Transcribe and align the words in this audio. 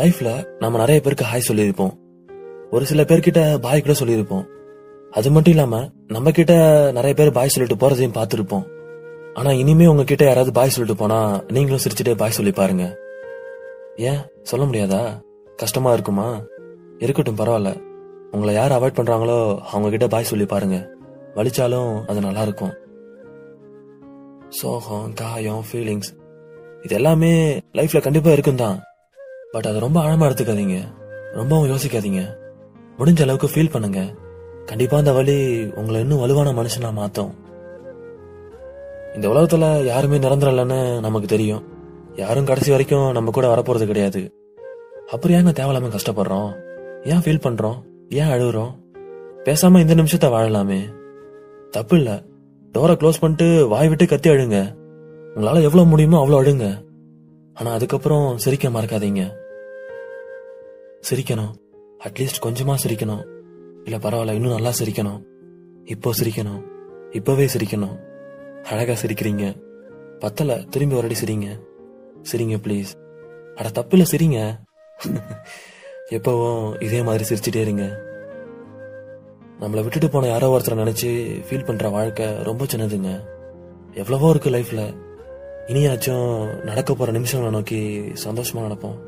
லைஃப்ல 0.00 0.30
நம்ம 0.58 0.78
நிறைய 0.78 1.00
பேருக்கு 1.00 1.24
ஹாய் 1.24 1.48
சொல்லியிருப்போம். 1.48 1.92
ஒரு 2.70 2.86
சில 2.86 3.02
பேர்கிட்ட 3.02 3.58
பாய் 3.58 3.80
கூட 3.80 3.94
சொல்லியிருப்போம். 4.00 4.44
அது 5.10 5.30
மட்டும் 5.30 5.52
இல்லாம 5.52 5.88
நம்ம 6.06 6.30
கிட்ட 6.30 6.54
நிறைய 6.92 7.14
பேர் 7.14 7.32
பாய் 7.32 7.48
சொல்லிட்டு 7.48 7.88
போறதையும் 7.88 8.16
பார்த்துருப்போம். 8.18 8.66
ஆனா 9.34 9.52
இனிமே 9.52 9.86
உங்ககிட்ட 9.86 10.24
யாராவது 10.24 10.52
பாய் 10.52 10.68
சொல்லிட்டு 10.68 11.00
போனா 11.02 11.42
நீங்களும் 11.48 11.80
சிரிச்சுட்டே 11.84 12.14
பாய் 12.16 12.30
சொல்லி 12.30 12.52
பாருங்க. 12.52 12.98
ஏன்? 13.96 14.20
சொல்ல 14.42 14.66
முடியாதா? 14.66 15.22
கஷ்டமா 15.56 15.92
இருக்குமா? 15.92 16.40
இருக்கட்டும் 16.98 17.36
பரவாயில்ல. 17.36 17.82
உங்களை 18.30 18.54
யார் 18.54 18.72
அவாய்ட் 18.72 18.98
பண்றாங்களோ 18.98 19.58
அவங்க 19.58 19.90
கிட்ட 19.90 20.06
பாய் 20.06 20.24
சொல்லி 20.24 20.46
பாருங்க. 20.46 20.88
வலிச்சாலும் 21.34 22.04
அது 22.04 22.20
நல்லா 22.20 22.42
இருக்கும் 22.42 22.74
சோகம் 24.48 25.12
காயம் 25.12 25.64
ஃபீலிங்ஸ் 25.72 26.10
இது 26.82 26.94
எல்லாமே 26.94 27.58
லைஃப்ல 27.74 28.00
கண்டிப்பா 28.00 28.30
இருக்கும் 28.30 28.56
தான் 28.56 28.82
பட் 29.56 29.66
அது 29.66 29.80
ரொம்ப 29.80 30.00
ஆழமா 30.00 30.30
எடுத்துக்காதீங்க. 30.30 30.78
ரொம்பவும் 31.32 31.68
யோசிக்காதீங்க. 31.68 32.34
முடிஞ்ச 32.98 33.22
அளவுக்கு 33.22 33.46
ஃபீல் 33.46 33.70
பண்ணுங்க. 33.70 34.14
கண்டிப்பா 34.66 34.98
அந்த 34.98 35.12
வழி 35.12 35.66
உங்களை 35.74 36.00
இன்னும் 36.00 36.18
வலுவான 36.18 36.52
மனுஷனா 36.52 36.92
மாத்தும். 36.96 37.30
இந்த 39.14 39.28
உலகத்துல 39.28 39.84
யாருமே 39.84 40.18
நிரந்தரம் 40.18 40.56
இல்லைன்னு 40.56 41.00
நமக்கு 41.00 41.26
தெரியும். 41.26 41.64
யாரும் 42.16 42.44
கடைசி 42.44 42.70
வரைக்கும் 42.70 43.12
நம்ம 43.12 43.30
கூட 43.30 43.54
வரப்போறது 43.54 43.86
கிடையாது. 43.86 44.34
அப்புறம் 45.10 45.36
ஏங்க 45.36 45.48
தேவையில்லாம 45.48 45.96
கஷ்டப்படுறோம்? 45.96 46.54
ஏன் 47.04 47.18
ஃபீல் 47.18 47.42
பண்றோம்? 47.42 47.82
ஏன் 48.08 48.26
அழுகுறோம்? 48.26 48.74
பேசாம 49.44 49.80
இந்த 49.80 49.94
நிமிஷத்தை 49.94 50.32
வாழலாமே. 50.32 50.80
தப்பு 51.70 51.96
இல்ல. 51.96 52.22
டோரை 52.72 52.92
க்ளோஸ் 52.92 53.20
பண்ணிட்டு 53.20 53.68
வாய் 53.68 53.88
விட்டு 53.88 54.06
கத்தி 54.06 54.30
அழுங்க. 54.30 54.74
உங்களால 55.34 55.62
எவ்வளவு 55.62 55.86
முடியுமோ 55.86 56.18
அவ்வளவு 56.18 56.44
அழுங்க. 56.44 56.84
ஆனா 57.54 57.70
அதுக்கப்புறம் 57.70 58.38
சிரிக்க 58.38 58.68
மறக்காதீங்க. 58.68 59.44
சிரிக்கணும். 61.10 61.52
அட்லீஸ்ட் 62.04 62.42
கொஞ்சமா 62.42 62.74
சிரிக்கணும். 62.86 63.24
இல்ல 63.84 63.96
பரவாயில்ல 63.96 64.32
இன்னும் 64.32 64.52
நல்லா 64.52 64.72
சிரிக்கணும். 64.78 65.22
இப்போ 65.84 66.10
சிரிக்கணும். 66.22 66.62
இப்பவே 67.10 67.46
சிரிக்கணும். 67.46 67.98
அழகா 68.62 68.92
சிரிக்கிறீங்க. 68.92 69.60
பத்தல 70.18 70.64
திரும்பி 70.70 70.94
ஒரு 70.94 71.04
அடி 71.04 71.16
சிரிங்க. 71.24 71.60
சிரிங்க 72.32 72.56
ப்ளீஸ் 72.56 72.86
அட 73.54 73.68
தப்பில்ல 73.68 74.04
சிரிங்க. 74.10 74.58
எப்பவும் 76.10 76.82
இதே 76.82 77.02
மாதிரி 77.02 77.24
சிரிச்சிட்டே 77.28 77.60
இருங்க. 77.60 78.00
நம்மளை 79.60 79.82
விட்டுட்டு 79.82 80.10
போன 80.10 80.26
யாரோ 80.26 80.58
ஒருத்தரை 80.58 80.70
நினைச்சு 80.70 81.42
ஃபீல் 81.50 81.64
பண்ற 81.64 81.88
வாழ்க்கை 81.88 82.42
ரொம்ப 82.42 82.64
சின்னதுங்க. 82.64 83.24
எவ்வளவோ 83.94 84.30
இருக்கு 84.30 84.50
லைஃப்ல 84.50 84.96
இனியாச்சும் 85.66 86.62
நடக்க 86.62 86.94
போற 86.94 87.12
நிமிஷங்களை 87.12 87.54
நோக்கி 87.54 87.98
சந்தோஷமா 88.24 88.56
நடப்போம். 88.56 89.05